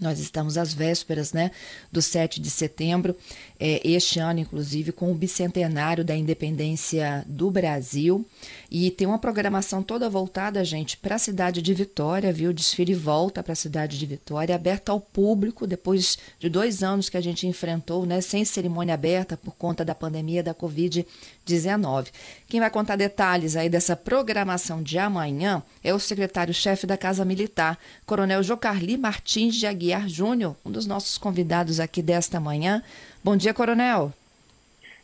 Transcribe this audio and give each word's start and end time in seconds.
Nós 0.00 0.20
estamos 0.20 0.56
às 0.56 0.72
vésperas 0.72 1.32
né, 1.32 1.50
do 1.90 2.00
7 2.00 2.40
de 2.40 2.50
setembro, 2.50 3.16
é, 3.58 3.80
este 3.84 4.20
ano, 4.20 4.38
inclusive, 4.38 4.92
com 4.92 5.10
o 5.10 5.14
bicentenário 5.14 6.04
da 6.04 6.14
independência 6.14 7.24
do 7.26 7.50
Brasil. 7.50 8.24
E 8.70 8.90
tem 8.90 9.06
uma 9.06 9.18
programação 9.18 9.82
toda 9.82 10.08
voltada, 10.08 10.64
gente, 10.64 10.96
para 10.96 11.16
a 11.16 11.18
cidade 11.18 11.60
de 11.60 11.74
Vitória, 11.74 12.32
viu? 12.32 12.52
Desfile 12.52 12.94
volta 12.94 13.42
para 13.42 13.52
a 13.52 13.56
cidade 13.56 13.98
de 13.98 14.06
Vitória, 14.06 14.54
aberta 14.54 14.92
ao 14.92 15.00
público, 15.00 15.66
depois 15.66 16.18
de 16.38 16.48
dois 16.48 16.82
anos 16.82 17.08
que 17.08 17.16
a 17.16 17.20
gente 17.20 17.46
enfrentou, 17.46 18.06
né, 18.06 18.20
sem 18.20 18.44
cerimônia 18.44 18.94
aberta 18.94 19.36
por 19.36 19.56
conta 19.56 19.84
da 19.84 19.94
pandemia 19.94 20.42
da 20.42 20.54
Covid-19. 20.54 22.08
Quem 22.48 22.60
vai 22.60 22.70
contar 22.70 22.96
detalhes 22.96 23.56
aí 23.56 23.68
dessa 23.68 23.96
programação 23.96 24.82
de 24.82 24.98
amanhã 24.98 25.62
é 25.82 25.92
o 25.92 25.98
secretário-chefe 25.98 26.86
da 26.86 26.96
Casa 26.96 27.24
Militar, 27.24 27.78
Coronel 28.06 28.42
Jocarli 28.42 28.96
Martins 28.96 29.56
de 29.56 29.66
Aguiar 29.66 29.87
Aguiar 29.88 30.08
Júnior, 30.08 30.54
um 30.66 30.70
dos 30.70 30.86
nossos 30.86 31.16
convidados 31.16 31.80
aqui 31.80 32.02
desta 32.02 32.38
manhã. 32.38 32.82
Bom 33.24 33.36
dia, 33.36 33.54
Coronel. 33.54 34.12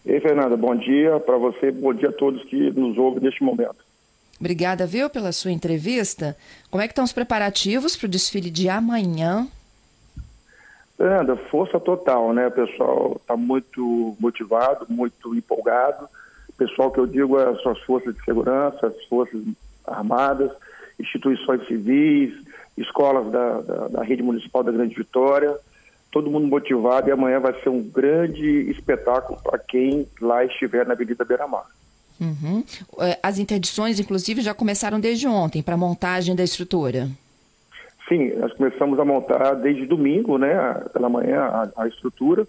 Ei, 0.05 0.21
Fernanda, 0.21 0.59
bom 0.59 0.77
dia 0.77 1.19
para 1.21 1.39
você, 1.39 1.71
bom 1.71 1.95
dia 1.95 2.11
a 2.11 2.13
todos 2.13 2.45
que 2.45 2.71
nos 2.73 2.99
ouvem 2.99 3.23
neste 3.23 3.43
momento. 3.43 3.77
Obrigada, 4.39 4.87
viu, 4.87 5.09
pela 5.09 5.33
sua 5.33 5.53
entrevista. 5.53 6.37
Como 6.71 6.83
é 6.83 6.87
que 6.87 6.93
estão 6.93 7.05
os 7.05 7.15
preparativos 7.15 7.97
para 7.97 8.05
o 8.05 8.11
desfile 8.11 8.51
de 8.51 8.69
amanhã? 8.69 9.49
Fernanda, 10.99 11.35
força 11.51 11.81
total, 11.81 12.35
né? 12.35 12.49
O 12.49 12.53
pessoal 12.53 13.17
está 13.19 13.39
muito 13.39 14.15
motivado, 14.21 14.85
muito 14.91 15.35
empolgado. 15.35 16.07
O 16.47 16.53
pessoal 16.53 16.91
que 16.91 17.01
eu 17.01 17.07
digo 17.07 17.41
é 17.41 17.49
as 17.49 17.59
suas 17.63 17.81
forças 17.85 18.15
de 18.15 18.23
segurança, 18.23 18.89
as 18.89 19.05
forças 19.07 19.41
armadas, 19.87 20.53
instituições 20.99 21.67
civis, 21.67 22.33
escolas 22.77 23.31
da, 23.31 23.61
da, 23.61 23.89
da, 23.89 24.03
rede 24.03 24.23
municipal 24.23 24.63
da 24.63 24.73
Grande 24.73 24.95
Vitória, 24.95 25.57
todo 26.11 26.31
mundo 26.31 26.47
motivado 26.47 27.09
e 27.09 27.13
amanhã 27.13 27.41
vai 27.41 27.61
ser 27.61 27.69
um 27.69 27.83
grande 27.83 28.71
espetáculo 28.71 29.39
para 29.43 29.59
quem 29.59 30.07
lá 30.21 30.45
estiver 30.45 30.87
na 30.87 30.95
Avenida 30.95 31.25
Beira 31.25 31.47
Mar. 31.47 31.67
Uhum. 32.21 32.65
É, 33.01 33.19
as 33.23 33.39
interdições, 33.39 33.99
inclusive, 33.99 34.41
já 34.41 34.55
começaram 34.55 35.01
desde 35.01 35.27
ontem 35.27 35.63
para 35.63 35.75
a 35.75 35.79
montagem 35.79 36.35
da 36.35 36.45
estrutura. 36.45 37.09
Sim, 38.09 38.35
nós 38.37 38.53
começamos 38.53 38.99
a 38.99 39.05
montar 39.05 39.55
desde 39.55 39.87
domingo, 39.87 40.37
né, 40.39 40.55
pela 40.93 41.09
manhã, 41.09 41.41
a, 41.41 41.83
a 41.83 41.89
estrutura. 41.89 42.47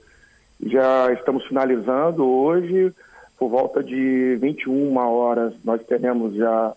Já 0.61 1.11
estamos 1.13 1.45
finalizando 1.47 2.25
hoje, 2.25 2.93
por 3.37 3.49
volta 3.49 3.83
de 3.83 4.35
21 4.35 4.95
horas, 4.97 5.53
nós 5.63 5.81
teremos 5.85 6.35
já 6.35 6.73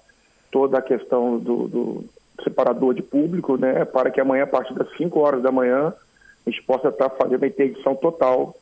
toda 0.50 0.78
a 0.78 0.82
questão 0.82 1.38
do, 1.38 1.68
do 1.68 2.04
separador 2.42 2.94
de 2.94 3.02
público, 3.02 3.56
né, 3.56 3.84
para 3.84 4.10
que 4.10 4.20
amanhã, 4.20 4.44
a 4.44 4.48
partir 4.48 4.74
das 4.74 4.88
5 4.96 5.18
horas 5.18 5.42
da 5.42 5.52
manhã, 5.52 5.92
a 6.46 6.50
gente 6.50 6.62
possa 6.62 6.88
estar 6.88 7.10
fazendo 7.10 7.42
a 7.42 7.46
interdição 7.46 7.94
total 7.94 8.56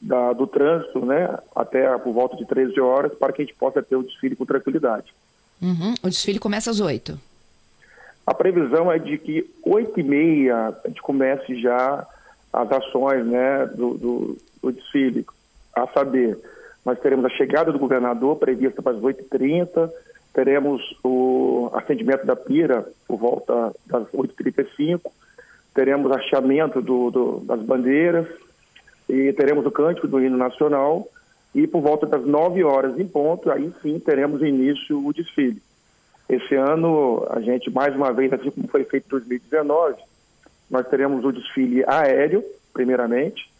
da, 0.00 0.32
do 0.32 0.46
trânsito, 0.46 1.04
né, 1.04 1.38
até 1.54 1.96
por 1.98 2.12
volta 2.12 2.36
de 2.36 2.44
13 2.44 2.78
horas, 2.80 3.12
para 3.14 3.32
que 3.32 3.42
a 3.42 3.44
gente 3.44 3.56
possa 3.56 3.82
ter 3.82 3.96
o 3.96 4.02
desfile 4.02 4.36
com 4.36 4.44
tranquilidade. 4.44 5.12
Uhum. 5.60 5.94
O 6.02 6.08
desfile 6.08 6.38
começa 6.38 6.70
às 6.70 6.80
8? 6.80 7.18
A 8.26 8.34
previsão 8.34 8.90
é 8.90 8.98
de 8.98 9.16
que 9.18 9.48
8 9.64 10.00
e 10.00 10.02
meia 10.02 10.74
a 10.84 10.88
gente 10.88 11.00
comece 11.00 11.60
já 11.60 12.06
as 12.52 12.72
ações 12.72 13.24
né, 13.26 13.66
do, 13.66 13.94
do, 13.94 14.38
do 14.62 14.72
desfile, 14.72 15.24
a 15.74 15.86
saber, 15.88 16.38
nós 16.84 16.98
teremos 17.00 17.24
a 17.24 17.30
chegada 17.30 17.70
do 17.70 17.78
governador 17.78 18.36
prevista 18.36 18.80
para 18.80 18.92
as 18.92 18.98
8h30, 18.98 19.90
teremos 20.36 20.82
o 21.02 21.70
acendimento 21.72 22.26
da 22.26 22.36
pira 22.36 22.86
por 23.08 23.16
volta 23.16 23.74
das 23.86 24.06
8h35, 24.08 25.00
teremos 25.74 26.12
achamento 26.12 26.82
do, 26.82 27.10
do, 27.10 27.40
das 27.40 27.62
bandeiras 27.62 28.28
e 29.08 29.32
teremos 29.32 29.64
o 29.64 29.70
cântico 29.70 30.06
do 30.06 30.20
hino 30.20 30.36
nacional 30.36 31.08
e 31.54 31.66
por 31.66 31.80
volta 31.80 32.04
das 32.04 32.22
9 32.26 32.62
horas 32.64 33.00
em 33.00 33.08
ponto, 33.08 33.50
aí 33.50 33.72
sim 33.80 33.98
teremos 33.98 34.42
início 34.42 35.02
o 35.02 35.10
desfile. 35.10 35.62
Esse 36.28 36.54
ano, 36.54 37.26
a 37.30 37.40
gente, 37.40 37.70
mais 37.70 37.96
uma 37.96 38.12
vez, 38.12 38.30
assim 38.30 38.50
como 38.50 38.68
foi 38.68 38.84
feito 38.84 39.06
em 39.06 39.10
2019, 39.10 39.94
nós 40.70 40.86
teremos 40.86 41.24
o 41.24 41.32
desfile 41.32 41.82
aéreo, 41.86 42.44
primeiramente, 42.74 43.50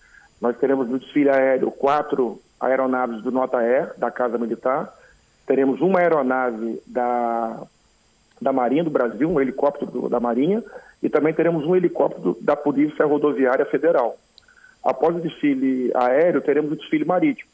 nós 0.43 0.59
teremos 0.59 0.91
no 0.91 0.99
desfile 0.99 1.31
aéreo 1.31 1.71
quatro 1.71 2.39
aeronaves 2.61 3.23
do 3.23 3.31
Nota 3.31 3.57
Air, 3.61 3.95
da 3.97 4.11
Casa 4.11 4.37
Militar, 4.37 4.93
teremos 5.47 5.81
uma 5.81 6.01
aeronave 6.01 6.81
da, 6.87 7.63
da 8.41 8.53
Marinha 8.53 8.85
do 8.85 8.91
Brasil, 8.91 9.31
um 9.31 9.41
helicóptero 9.41 10.09
da 10.09 10.19
Marinha, 10.19 10.63
e 11.03 11.09
também 11.09 11.33
teremos 11.33 11.65
um 11.65 11.77
helicóptero 11.77 12.37
da 12.41 12.57
Polícia 12.57 13.07
Rodoviária 13.07 13.65
Federal. 13.67 14.17
Após 14.83 15.17
o 15.17 15.21
desfile 15.21 15.91
aéreo, 15.95 16.41
teremos 16.41 16.73
o 16.73 16.77
desfile 16.77 17.05
marítimo. 17.05 17.51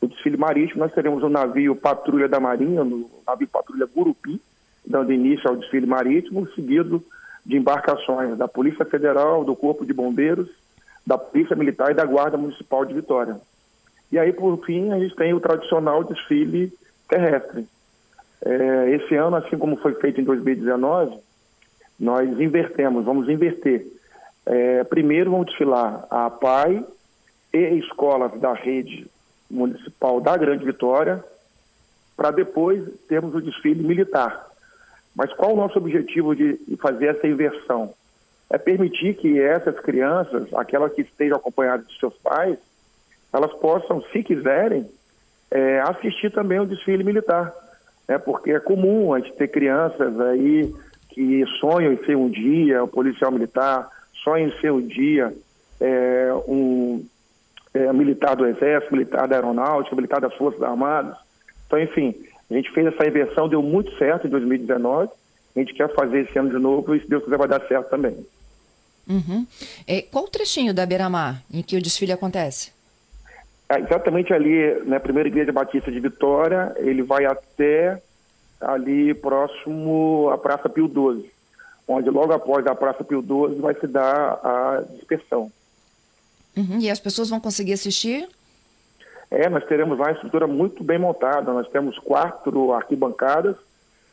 O 0.00 0.06
desfile 0.06 0.36
marítimo, 0.36 0.80
nós 0.80 0.92
teremos 0.92 1.22
o 1.22 1.28
navio 1.28 1.74
Patrulha 1.74 2.28
da 2.28 2.38
Marinha, 2.38 2.82
o 2.82 3.10
navio 3.26 3.48
Patrulha 3.48 3.86
Gurupi, 3.86 4.40
dando 4.86 5.12
início 5.12 5.48
ao 5.48 5.56
desfile 5.56 5.86
marítimo, 5.86 6.48
seguido 6.54 7.02
de 7.44 7.56
embarcações 7.56 8.36
da 8.36 8.46
Polícia 8.46 8.84
Federal, 8.84 9.44
do 9.44 9.56
Corpo 9.56 9.84
de 9.84 9.92
Bombeiros, 9.92 10.48
da 11.06 11.18
Polícia 11.18 11.56
Militar 11.56 11.90
e 11.90 11.94
da 11.94 12.04
Guarda 12.04 12.36
Municipal 12.36 12.84
de 12.84 12.94
Vitória. 12.94 13.40
E 14.12 14.18
aí, 14.18 14.32
por 14.32 14.64
fim, 14.64 14.92
a 14.92 14.98
gente 14.98 15.16
tem 15.16 15.34
o 15.34 15.40
tradicional 15.40 16.04
desfile 16.04 16.72
terrestre. 17.08 17.66
É, 18.44 18.90
esse 18.90 19.14
ano, 19.16 19.36
assim 19.36 19.58
como 19.58 19.76
foi 19.76 19.94
feito 19.94 20.20
em 20.20 20.24
2019, 20.24 21.18
nós 21.98 22.28
invertemos, 22.40 23.04
vamos 23.04 23.28
inverter. 23.28 23.84
É, 24.46 24.84
primeiro 24.84 25.30
vamos 25.30 25.46
desfilar 25.46 26.06
a 26.10 26.30
PAI 26.30 26.84
e 27.52 27.78
escolas 27.78 28.38
da 28.40 28.52
rede 28.52 29.10
municipal 29.50 30.20
da 30.20 30.36
Grande 30.36 30.64
Vitória, 30.64 31.22
para 32.16 32.30
depois 32.30 32.84
termos 33.08 33.34
o 33.34 33.40
desfile 33.40 33.82
militar. 33.82 34.46
Mas 35.14 35.32
qual 35.32 35.52
o 35.52 35.56
nosso 35.56 35.78
objetivo 35.78 36.34
de 36.34 36.58
fazer 36.80 37.06
essa 37.06 37.26
inversão? 37.26 37.92
É 38.50 38.56
permitir 38.56 39.14
que 39.14 39.38
essas 39.40 39.78
crianças, 39.80 40.52
aquelas 40.54 40.92
que 40.92 41.02
estejam 41.02 41.36
acompanhadas 41.36 41.86
de 41.86 41.98
seus 41.98 42.14
pais, 42.18 42.58
elas 43.32 43.52
possam, 43.54 44.00
se 44.12 44.22
quiserem, 44.22 44.88
é, 45.50 45.80
assistir 45.80 46.30
também 46.30 46.60
o 46.60 46.66
desfile 46.66 47.04
militar. 47.04 47.52
Né? 48.06 48.18
Porque 48.18 48.50
é 48.52 48.60
comum 48.60 49.12
a 49.12 49.20
gente 49.20 49.32
ter 49.34 49.48
crianças 49.48 50.18
aí 50.20 50.74
que 51.10 51.44
sonham 51.60 51.92
em 51.92 52.04
ser 52.04 52.16
um 52.16 52.28
dia 52.28 52.84
um 52.84 52.88
policial 52.88 53.30
militar, 53.30 53.88
sonham 54.22 54.48
em 54.48 54.60
ser 54.60 54.72
um 54.72 54.80
dia 54.80 55.34
é, 55.80 56.32
um 56.46 57.04
é, 57.74 57.92
militar 57.92 58.34
do 58.34 58.46
Exército, 58.46 58.92
militar 58.92 59.28
da 59.28 59.36
Aeronáutica, 59.36 59.94
militar 59.96 60.20
das 60.20 60.34
Forças 60.34 60.62
Armadas. 60.62 61.16
Então, 61.66 61.78
enfim, 61.80 62.14
a 62.50 62.54
gente 62.54 62.70
fez 62.72 62.86
essa 62.86 63.06
inversão, 63.06 63.48
deu 63.48 63.62
muito 63.62 63.96
certo 63.98 64.26
em 64.26 64.30
2019. 64.30 65.10
A 65.54 65.58
gente 65.58 65.74
quer 65.74 65.92
fazer 65.94 66.20
esse 66.20 66.38
ano 66.38 66.50
de 66.50 66.58
novo 66.58 66.94
e, 66.94 67.00
se 67.00 67.08
Deus 67.08 67.24
quiser, 67.24 67.36
vai 67.36 67.48
dar 67.48 67.66
certo 67.66 67.90
também. 67.90 68.16
Uhum. 69.08 69.46
É, 69.86 70.02
qual 70.02 70.24
o 70.24 70.28
trechinho 70.28 70.74
da 70.74 70.84
Beira-Mar 70.84 71.42
em 71.52 71.62
que 71.62 71.76
o 71.76 71.82
desfile 71.82 72.12
acontece? 72.12 72.72
É, 73.68 73.80
exatamente 73.80 74.32
ali 74.32 74.74
na 74.84 74.92
né, 74.92 74.98
primeira 74.98 75.28
igreja 75.28 75.52
batista 75.52 75.90
de 75.90 76.00
Vitória, 76.00 76.74
ele 76.78 77.02
vai 77.02 77.26
até 77.26 78.00
ali 78.60 79.12
próximo 79.14 80.30
à 80.30 80.38
Praça 80.38 80.68
Pio 80.68 80.88
XII, 80.88 81.30
onde 81.86 82.08
logo 82.08 82.32
após 82.32 82.66
a 82.66 82.74
Praça 82.74 83.04
Pio 83.04 83.20
XII 83.22 83.60
vai 83.60 83.74
se 83.74 83.86
dar 83.86 84.40
a 84.42 84.82
dispersão. 84.96 85.52
Uhum, 86.56 86.78
e 86.80 86.90
as 86.90 86.98
pessoas 86.98 87.28
vão 87.28 87.38
conseguir 87.38 87.74
assistir? 87.74 88.28
É, 89.30 89.48
nós 89.48 89.64
teremos 89.66 89.98
lá 89.98 90.06
uma 90.06 90.12
estrutura 90.12 90.46
muito 90.46 90.82
bem 90.82 90.98
montada. 90.98 91.52
Nós 91.52 91.68
temos 91.68 91.98
quatro 91.98 92.72
arquibancadas, 92.72 93.56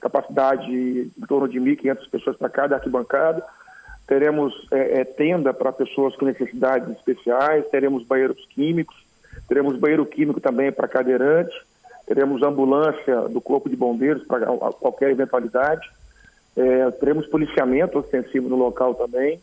capacidade 0.02 0.70
em 0.72 1.26
torno 1.28 1.48
de 1.48 1.60
1.500 1.60 2.10
pessoas 2.10 2.38
para 2.38 2.50
cada 2.50 2.76
arquibancada. 2.76 3.44
Teremos 4.06 4.54
é, 4.72 5.02
é, 5.02 5.04
tenda 5.06 5.54
para 5.54 5.72
pessoas 5.72 6.16
com 6.16 6.26
necessidades 6.26 6.90
especiais, 6.90 7.66
teremos 7.70 8.04
banheiros 8.04 8.46
químicos, 8.54 8.96
Teremos 9.48 9.78
banheiro 9.78 10.06
químico 10.06 10.40
também 10.40 10.72
para 10.72 10.88
cadeirante, 10.88 11.56
teremos 12.06 12.42
ambulância 12.44 13.22
do 13.30 13.42
Corpo 13.42 13.70
de 13.70 13.76
Bombeiros 13.76 14.24
para 14.24 14.46
qualquer 14.46 15.12
eventualidade, 15.12 15.90
é, 16.56 16.92
teremos 16.92 17.28
policiamento 17.28 18.00
ostensivo 18.00 18.48
no 18.48 18.56
local 18.56 18.96
também. 18.96 19.40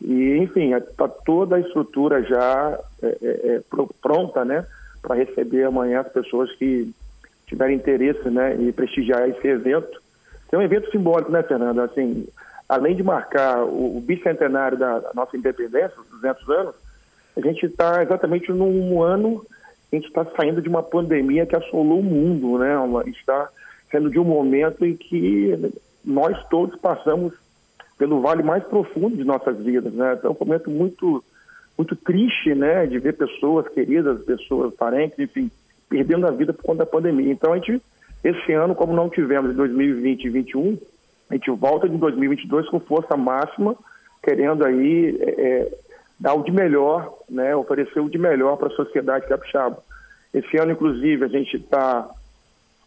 E, 0.00 0.36
enfim, 0.36 0.74
está 0.74 1.08
toda 1.08 1.56
a 1.56 1.60
estrutura 1.60 2.22
já 2.22 2.78
é, 3.02 3.06
é, 3.22 3.56
é 3.56 3.60
pronta 4.00 4.44
né, 4.44 4.64
para 5.02 5.14
receber 5.14 5.64
amanhã 5.64 6.00
as 6.00 6.08
pessoas 6.08 6.52
que 6.52 6.92
tiverem 7.46 7.76
interesse 7.76 8.28
né, 8.28 8.54
em 8.54 8.70
prestigiar 8.72 9.28
esse 9.28 9.46
evento. 9.46 10.00
É 10.52 10.56
um 10.56 10.62
evento 10.62 10.90
simbólico, 10.90 11.32
né, 11.32 11.42
Fernando? 11.42 11.80
Assim, 11.80 12.26
além 12.68 12.94
de 12.94 13.02
marcar 13.02 13.64
o, 13.64 13.96
o 13.96 14.00
bicentenário 14.00 14.78
da, 14.78 15.02
nossa 15.14 15.36
independência, 15.36 15.98
os 15.98 16.08
200 16.20 16.50
anos, 16.50 16.74
a 17.36 17.40
gente 17.40 17.66
está 17.66 18.02
exatamente 18.02 18.50
num 18.52 19.02
ano 19.02 19.44
a 19.92 19.96
gente 19.96 20.08
está 20.08 20.24
saindo 20.36 20.60
de 20.60 20.68
uma 20.68 20.82
pandemia 20.82 21.46
que 21.46 21.56
assolou 21.56 22.00
o 22.00 22.04
mundo, 22.04 22.58
né? 22.58 22.74
Está 23.06 23.48
sendo 23.90 24.10
de 24.10 24.18
um 24.18 24.24
momento 24.24 24.84
em 24.84 24.96
que 24.96 25.72
nós 26.04 26.36
todos 26.48 26.78
passamos 26.80 27.32
pelo 27.96 28.20
vale 28.20 28.42
mais 28.42 28.64
profundo 28.64 29.16
de 29.16 29.24
nossas 29.24 29.56
vidas, 29.58 29.92
né? 29.92 30.14
Então, 30.18 30.32
é 30.32 30.34
um 30.34 30.46
momento 30.46 30.70
muito, 30.70 31.24
muito 31.78 31.94
triste, 31.94 32.54
né? 32.54 32.84
De 32.86 32.98
ver 32.98 33.16
pessoas 33.16 33.68
queridas, 33.68 34.24
pessoas 34.24 34.74
parentes, 34.74 35.18
enfim, 35.18 35.50
perdendo 35.88 36.26
a 36.26 36.32
vida 36.32 36.52
por 36.52 36.64
conta 36.64 36.78
da 36.78 36.86
pandemia. 36.86 37.32
Então, 37.32 37.52
a 37.52 37.56
gente, 37.56 37.80
esse 38.24 38.52
ano, 38.52 38.74
como 38.74 38.92
não 38.92 39.08
tivemos 39.08 39.52
em 39.52 39.54
2020 39.54 40.24
e 40.24 40.30
2021, 40.30 40.78
a 41.30 41.34
gente 41.34 41.50
volta 41.52 41.88
de 41.88 41.96
2022 41.96 42.68
com 42.68 42.80
força 42.80 43.16
máxima, 43.16 43.76
querendo 44.22 44.64
aí 44.64 45.16
é, 45.20 45.30
é, 45.30 45.78
dar 46.18 46.34
o 46.34 46.42
de 46.42 46.50
melhor, 46.50 47.14
né? 47.28 47.54
Oferecer 47.54 48.00
o 48.00 48.08
de 48.08 48.18
melhor 48.18 48.56
para 48.56 48.68
a 48.68 48.76
sociedade 48.76 49.26
capixaba. 49.26 49.82
Esse 50.32 50.56
ano, 50.56 50.72
inclusive, 50.72 51.24
a 51.24 51.28
gente 51.28 51.56
está, 51.56 52.08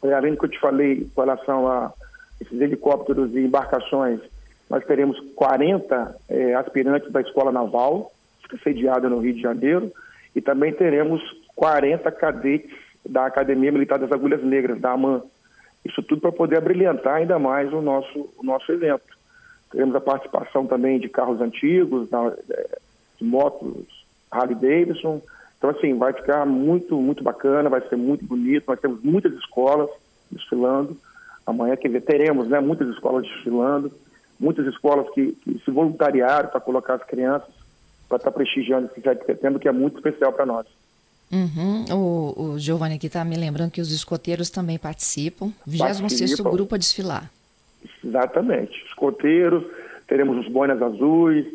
é, 0.04 0.14
além 0.14 0.34
do 0.34 0.40
que 0.40 0.46
eu 0.46 0.50
te 0.50 0.60
falei 0.60 1.08
com 1.14 1.22
relação 1.22 1.68
a 1.68 1.94
esses 2.42 2.60
helicópteros 2.60 3.34
e 3.36 3.40
embarcações, 3.40 4.20
nós 4.70 4.86
teremos 4.86 5.20
40 5.36 6.16
é, 6.30 6.54
aspirantes 6.54 7.12
da 7.12 7.22
Escola 7.22 7.52
Naval, 7.52 8.12
sediada 8.64 9.10
no 9.10 9.20
Rio 9.20 9.34
de 9.34 9.42
Janeiro, 9.42 9.92
e 10.36 10.42
também 10.42 10.74
teremos 10.74 11.22
40 11.56 12.12
cadetes 12.12 12.76
da 13.08 13.26
Academia 13.26 13.72
Militar 13.72 14.00
das 14.00 14.12
Agulhas 14.12 14.44
Negras, 14.44 14.80
da 14.80 14.92
AMAN. 14.92 15.22
Isso 15.84 16.02
tudo 16.04 16.22
para 16.22 16.31
poder 16.31 16.62
brilhantar 16.62 17.16
ainda 17.16 17.40
mais 17.40 17.72
o 17.74 17.81
nosso, 17.81 18.30
o 18.38 18.44
nosso 18.44 18.72
evento. 18.72 19.18
Teremos 19.72 19.96
a 19.96 20.02
participação 20.02 20.66
também 20.66 21.00
de 21.00 21.10
carros 21.10 21.42
antigos, 21.42 22.10
de 23.19 23.25
motos 23.25 24.06
Harley 24.31 24.56
Davidson. 24.56 25.21
Então, 25.57 25.69
assim, 25.71 25.98
vai 25.98 26.13
ficar 26.13 26.45
muito, 26.45 26.95
muito 27.01 27.24
bacana, 27.24 27.69
vai 27.69 27.81
ser 27.88 27.95
muito 27.95 28.25
bonito. 28.25 28.66
Nós 28.68 28.80
temos 28.80 29.01
muitas 29.04 29.33
escolas 29.33 29.89
desfilando. 30.31 30.95
Amanhã, 31.45 31.75
ver, 31.75 32.01
teremos 32.01 32.48
né, 32.48 32.60
muitas 32.60 32.88
escolas 32.89 33.24
desfilando 33.24 33.92
muitas 34.39 34.66
escolas 34.68 35.07
que, 35.13 35.33
que 35.33 35.62
se 35.66 35.69
voluntariaram 35.69 36.50
para 36.50 36.62
colocar 36.62 36.95
as 36.95 37.04
crianças 37.04 37.50
para 38.07 38.18
estar 38.18 38.31
tá 38.31 38.38
prestigiando 38.38 38.88
esse 38.88 39.01
7 39.01 39.19
de 39.19 39.25
setembro, 39.25 39.60
que 39.60 39.68
é 39.68 39.71
muito 39.71 39.98
especial 39.98 40.33
para 40.33 40.45
nós. 40.45 40.66
Uhum. 41.31 41.86
O, 41.92 42.44
o 42.44 42.60
Giovanni 42.60 42.95
aqui 42.95 43.06
está 43.06 43.24
me 43.24 43.36
lembrando 43.36 43.69
que 43.69 43.81
os 43.81 43.92
escoteiros 43.92 44.50
também 44.50 44.80
participam. 44.80 45.51
26 45.68 46.39
grupo 46.39 46.74
a 46.74 46.77
desfilar. 46.77 47.30
Exatamente. 48.04 48.83
Escoteiros, 48.88 49.63
teremos 50.07 50.44
os 50.44 50.51
boinas 50.51 50.81
azuis, 50.81 51.45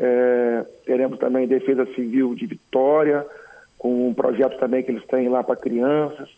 é, 0.00 0.64
teremos 0.84 1.18
também 1.18 1.46
Defesa 1.46 1.86
Civil 1.94 2.34
de 2.34 2.46
Vitória, 2.46 3.26
com 3.78 4.08
um 4.08 4.14
projeto 4.14 4.58
também 4.58 4.82
que 4.82 4.90
eles 4.90 5.06
têm 5.06 5.28
lá 5.28 5.44
para 5.44 5.56
crianças. 5.56 6.28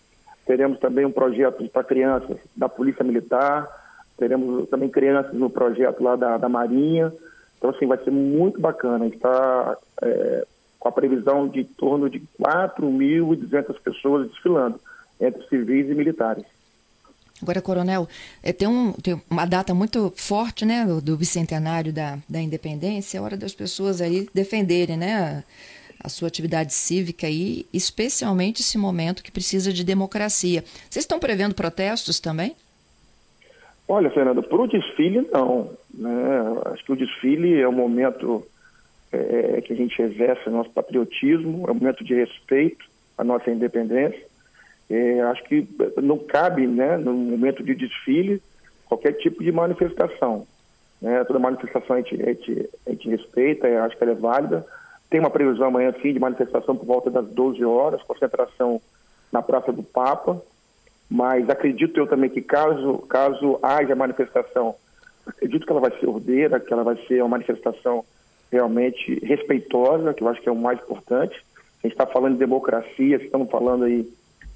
Teremos 0.44 0.78
também 0.80 1.06
um 1.06 1.12
projeto 1.12 1.66
para 1.68 1.84
crianças 1.84 2.36
da 2.56 2.68
Polícia 2.68 3.04
Militar 3.04 3.68
teremos 4.22 4.68
também 4.68 4.88
crianças 4.88 5.32
no 5.32 5.50
projeto 5.50 6.00
lá 6.00 6.14
da, 6.14 6.38
da 6.38 6.48
Marinha. 6.48 7.12
Então, 7.58 7.70
assim, 7.70 7.86
vai 7.86 7.98
ser 7.98 8.12
muito 8.12 8.60
bacana. 8.60 9.04
A 9.04 9.08
gente 9.08 9.16
está 9.16 9.76
é, 10.00 10.46
com 10.78 10.88
a 10.88 10.92
previsão 10.92 11.48
de 11.48 11.60
em 11.60 11.64
torno 11.64 12.08
de 12.08 12.20
4.200 12.40 13.80
pessoas 13.82 14.28
desfilando, 14.28 14.78
entre 15.20 15.46
civis 15.48 15.88
e 15.88 15.94
militares. 15.94 16.44
Agora, 17.42 17.60
Coronel, 17.60 18.08
é, 18.42 18.52
tem, 18.52 18.68
um, 18.68 18.92
tem 18.92 19.20
uma 19.28 19.44
data 19.44 19.74
muito 19.74 20.12
forte, 20.16 20.64
né, 20.64 20.86
do 21.02 21.16
bicentenário 21.16 21.92
da, 21.92 22.18
da 22.28 22.40
independência, 22.40 23.18
é 23.18 23.20
hora 23.20 23.36
das 23.36 23.52
pessoas 23.52 24.00
aí 24.00 24.28
defenderem, 24.32 24.96
né, 24.96 25.44
a, 26.00 26.06
a 26.06 26.08
sua 26.08 26.28
atividade 26.28 26.72
cívica 26.72 27.28
e 27.28 27.66
especialmente 27.72 28.60
esse 28.60 28.78
momento 28.78 29.22
que 29.22 29.30
precisa 29.30 29.72
de 29.72 29.84
democracia. 29.84 30.62
Vocês 30.88 31.04
estão 31.04 31.18
prevendo 31.18 31.54
protestos 31.54 32.20
também? 32.20 32.54
Olha, 33.88 34.10
Fernando, 34.10 34.42
para 34.42 34.62
o 34.62 34.66
desfile, 34.66 35.28
não. 35.32 35.70
Né? 35.92 36.10
Acho 36.66 36.84
que 36.84 36.92
o 36.92 36.96
desfile 36.96 37.60
é 37.60 37.68
o 37.68 37.72
momento 37.72 38.46
é, 39.12 39.60
que 39.60 39.72
a 39.72 39.76
gente 39.76 40.00
exerce 40.00 40.48
nosso 40.48 40.70
patriotismo, 40.70 41.66
é 41.68 41.70
um 41.70 41.74
momento 41.74 42.02
de 42.04 42.14
respeito 42.14 42.84
à 43.18 43.22
nossa 43.22 43.50
independência. 43.50 44.31
É, 44.90 45.20
acho 45.22 45.42
que 45.44 45.66
não 46.02 46.18
cabe, 46.18 46.66
né, 46.66 46.96
no 46.96 47.12
momento 47.14 47.62
de 47.62 47.74
desfile, 47.74 48.42
qualquer 48.86 49.12
tipo 49.14 49.42
de 49.42 49.50
manifestação. 49.50 50.46
Né? 51.00 51.24
Toda 51.24 51.38
manifestação 51.38 51.96
a 51.96 52.00
gente, 52.00 52.22
a 52.22 52.26
gente, 52.26 52.70
a 52.86 52.90
gente 52.90 53.08
respeita, 53.08 53.84
acho 53.84 53.96
que 53.96 54.04
ela 54.04 54.12
é 54.12 54.16
válida. 54.16 54.66
Tem 55.08 55.20
uma 55.20 55.30
previsão 55.30 55.68
amanhã, 55.68 55.94
sim, 56.02 56.12
de 56.12 56.18
manifestação 56.18 56.76
por 56.76 56.86
volta 56.86 57.10
das 57.10 57.26
12 57.28 57.64
horas, 57.64 58.02
concentração 58.02 58.80
na 59.30 59.42
Praça 59.42 59.72
do 59.72 59.82
Papa 59.82 60.42
mas 61.12 61.48
acredito 61.50 62.00
eu 62.00 62.06
também 62.06 62.30
que 62.30 62.40
caso, 62.40 62.96
caso 63.06 63.58
haja 63.62 63.94
manifestação, 63.94 64.74
acredito 65.26 65.66
que 65.66 65.70
ela 65.70 65.80
vai 65.80 65.90
ser 66.00 66.06
ordeira, 66.06 66.58
que 66.58 66.72
ela 66.72 66.82
vai 66.82 66.96
ser 67.06 67.20
uma 67.20 67.28
manifestação 67.28 68.02
realmente 68.50 69.22
respeitosa, 69.22 70.14
que 70.14 70.22
eu 70.22 70.28
acho 70.28 70.40
que 70.40 70.48
é 70.48 70.52
o 70.52 70.56
mais 70.56 70.80
importante. 70.80 71.36
A 71.84 71.86
gente 71.86 71.92
está 71.92 72.06
falando 72.06 72.32
de 72.32 72.38
democracia, 72.38 73.16
estamos 73.16 73.50
falando 73.50 73.84
aí 73.84 74.10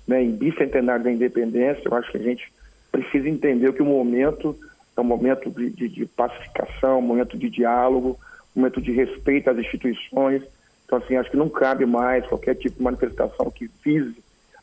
né, 0.07 0.23
em 0.23 0.31
bicentenário 0.31 1.05
da 1.05 1.13
independência, 1.13 1.83
eu 1.85 1.95
acho 1.95 2.11
que 2.11 2.19
a 2.19 2.23
gente 2.23 2.53
precisa 2.91 3.29
entender 3.29 3.73
que 3.73 3.83
o 3.83 3.87
momento 3.87 4.57
é 4.97 5.01
um 5.01 5.05
momento 5.05 5.51
de, 5.51 5.71
de, 5.71 5.89
de 5.89 6.07
pacificação, 6.07 6.99
um 6.99 7.03
momento 7.03 7.37
de 7.37 7.51
diálogo, 7.51 8.19
um 8.55 8.61
momento 8.61 8.81
de 8.81 8.93
respeito 8.93 9.51
às 9.51 9.59
instituições. 9.59 10.43
Então, 10.85 10.99
assim, 10.99 11.17
acho 11.17 11.31
que 11.31 11.37
não 11.37 11.49
cabe 11.49 11.85
mais 11.85 12.27
qualquer 12.27 12.55
tipo 12.55 12.79
de 12.79 12.83
manifestação 12.83 13.51
que 13.51 13.69
vise, 13.85 14.17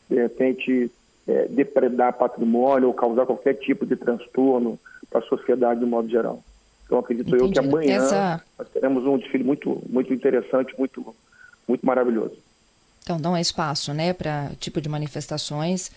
de 0.08 0.16
repente, 0.16 0.90
é, 1.28 1.46
depredar 1.48 2.14
patrimônio 2.14 2.88
ou 2.88 2.94
causar 2.94 3.26
qualquer 3.26 3.54
tipo 3.54 3.86
de 3.86 3.94
transtorno 3.94 4.78
para 5.08 5.20
a 5.20 5.28
sociedade 5.28 5.80
de 5.80 5.86
modo 5.86 6.08
geral. 6.08 6.42
Então 6.84 6.98
acredito 6.98 7.28
Entendi. 7.28 7.44
eu 7.44 7.50
que 7.50 7.58
amanhã 7.58 7.96
Essa... 7.96 8.42
nós 8.58 8.68
teremos 8.68 9.06
um 9.06 9.16
desfile 9.16 9.44
muito, 9.44 9.80
muito 9.88 10.12
interessante, 10.12 10.74
muito, 10.78 11.14
muito 11.66 11.84
maravilhoso. 11.86 12.36
Então 13.04 13.18
não 13.18 13.36
é 13.36 13.40
espaço, 13.40 13.92
né, 13.92 14.14
para 14.14 14.50
tipo 14.58 14.80
de 14.80 14.88
manifestações 14.88 15.92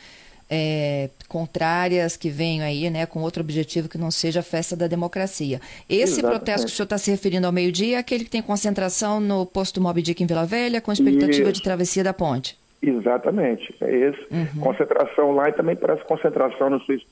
é, 0.49 1.09
contrárias 1.27 2.15
que 2.15 2.29
venham 2.29 2.65
aí, 2.65 2.89
né, 2.89 3.05
com 3.05 3.21
outro 3.21 3.41
objetivo 3.41 3.89
que 3.89 3.97
não 3.97 4.11
seja 4.11 4.39
a 4.39 4.43
festa 4.43 4.75
da 4.75 4.87
democracia. 4.87 5.59
Esse 5.89 6.19
Exatamente. 6.19 6.37
protesto 6.37 6.67
que 6.67 6.73
o 6.73 6.75
senhor 6.75 6.85
está 6.85 6.97
se 6.97 7.11
referindo 7.11 7.47
ao 7.47 7.53
meio-dia 7.53 7.97
é 7.97 7.99
aquele 7.99 8.23
que 8.23 8.29
tem 8.29 8.41
concentração 8.41 9.19
no 9.19 9.45
posto 9.45 9.81
Mob 9.81 10.01
Dick 10.01 10.21
em 10.23 10.27
Vila 10.27 10.45
Velha, 10.45 10.81
com 10.81 10.91
expectativa 10.91 11.49
Isso. 11.49 11.53
de 11.53 11.63
travessia 11.63 12.03
da 12.03 12.13
ponte. 12.13 12.57
Exatamente, 12.81 13.73
é 13.81 13.95
esse. 13.95 14.27
Uhum. 14.31 14.61
Concentração 14.61 15.31
lá 15.31 15.49
e 15.49 15.53
também 15.53 15.75
parece 15.75 16.03
concentração, 16.05 16.69
sei, 16.85 16.99
se 16.99 17.05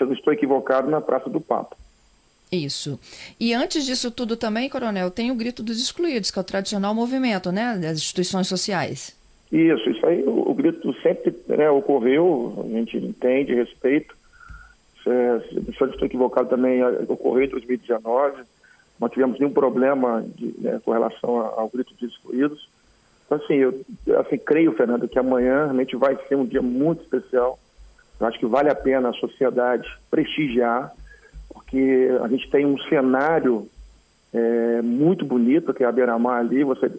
eu 0.00 0.06
não 0.06 0.14
estou 0.14 0.32
equivocado, 0.32 0.90
na 0.90 1.00
Praça 1.00 1.30
do 1.30 1.40
Papa. 1.40 1.76
Isso. 2.50 3.00
E 3.40 3.54
antes 3.54 3.86
disso 3.86 4.10
tudo 4.10 4.36
também, 4.36 4.68
Coronel, 4.68 5.10
tem 5.10 5.30
o 5.30 5.34
Grito 5.34 5.62
dos 5.62 5.80
Excluídos, 5.80 6.30
que 6.30 6.38
é 6.38 6.42
o 6.42 6.44
tradicional 6.44 6.94
movimento 6.94 7.50
né, 7.50 7.78
das 7.78 7.96
instituições 7.96 8.46
sociais. 8.46 9.16
Isso, 9.52 9.90
isso 9.90 10.06
aí, 10.06 10.22
o, 10.22 10.50
o 10.50 10.54
grito 10.54 10.94
sempre 11.02 11.36
né, 11.46 11.68
ocorreu, 11.70 12.64
a 12.64 12.68
gente 12.68 12.96
entende, 12.96 13.54
respeito. 13.54 14.16
Se, 15.02 15.72
se 15.72 15.80
eu 15.80 15.88
estou 15.88 16.06
equivocado 16.06 16.48
também, 16.48 16.82
ocorreu 17.06 17.44
em 17.44 17.50
2019, 17.50 18.44
não 18.98 19.10
tivemos 19.10 19.38
nenhum 19.38 19.52
problema 19.52 20.24
de, 20.36 20.54
né, 20.58 20.80
com 20.82 20.92
relação 20.92 21.36
ao 21.36 21.68
Grito 21.68 21.92
dos 21.92 22.10
Excluídos. 22.10 22.66
Então, 23.26 23.36
assim, 23.36 23.54
eu 23.54 23.84
assim, 24.20 24.38
creio, 24.38 24.72
Fernando, 24.72 25.06
que 25.06 25.18
amanhã 25.18 25.64
realmente 25.64 25.96
vai 25.96 26.16
ser 26.28 26.36
um 26.36 26.46
dia 26.46 26.62
muito 26.62 27.02
especial. 27.02 27.58
Eu 28.18 28.26
acho 28.26 28.38
que 28.38 28.46
vale 28.46 28.70
a 28.70 28.74
pena 28.74 29.10
a 29.10 29.14
sociedade 29.14 29.86
prestigiar, 30.10 30.92
porque 31.52 32.08
a 32.22 32.28
gente 32.28 32.48
tem 32.48 32.64
um 32.64 32.78
cenário 32.84 33.68
é, 34.32 34.80
muito 34.80 35.26
bonito, 35.26 35.74
que 35.74 35.84
é 35.84 35.86
a 35.86 35.92
Beira-Mar 35.92 36.38
ali. 36.38 36.64
Você 36.64 36.90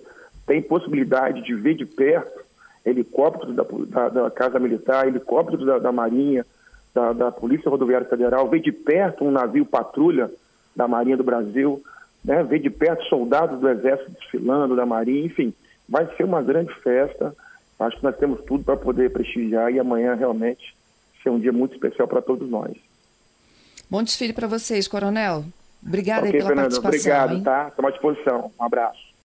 tem 0.46 0.62
possibilidade 0.62 1.42
de 1.42 1.54
ver 1.54 1.76
de 1.76 1.86
perto 1.86 2.44
helicópteros 2.86 3.56
da, 3.56 3.64
da, 3.64 4.10
da 4.10 4.32
Casa 4.32 4.60
Militar, 4.60 5.08
helicópteros 5.08 5.66
da, 5.66 5.80
da 5.80 5.92
Marinha, 5.92 6.46
da, 6.94 7.32
Polícia 7.32 7.70
Rodoviária 7.70 8.08
Federal, 8.08 8.50
ver 8.50 8.60
de 8.60 8.72
perto 8.72 9.24
um 9.24 9.32
navio 9.32 9.66
patrulha 9.66 10.30
da 10.76 10.88
Marinha 10.88 11.18
do 11.18 11.24
Brasil, 11.24 11.82
né? 12.24 12.44
ver 12.44 12.60
de 12.60 12.70
perto 12.70 13.04
soldados 13.06 13.60
do 13.60 13.70
Exército 13.70 14.12
desfilando, 14.12 14.76
da 14.76 14.86
Marinha, 14.86 15.26
enfim 15.26 15.54
vai 15.88 16.08
ser 16.16 16.24
uma 16.24 16.42
grande 16.42 16.74
festa. 16.82 17.36
Acho 17.80 17.98
que 17.98 18.04
nós 18.04 18.18
temos 18.18 18.42
tudo 18.46 18.64
para 18.64 18.78
poder 18.78 19.12
prestigiar 19.12 19.72
e 19.72 19.80
amanhã 19.80 20.16
realmente 20.16 20.76
ser 21.22 21.30
um 21.30 21.40
dia 21.40 21.52
muito 21.52 21.74
especial 21.74 22.08
para 22.08 22.22
todos 22.22 22.50
nós. 22.50 22.74
Bom 23.90 24.02
desfile 24.04 24.34
para 24.34 24.48
vocês, 24.48 24.88
Coronel. 24.88 25.44
Obrigada 25.86 26.28
okay, 26.28 26.40
pela 26.40 26.48
Fernando, 26.48 26.82
participação. 26.82 27.26
Obrigado, 27.26 27.36
hein? 27.36 27.44
tá? 27.44 27.68
Estamos 27.70 27.90
à 27.90 27.92
disposição. 27.92 28.52
Um 28.60 28.64
abraço. 28.64 29.03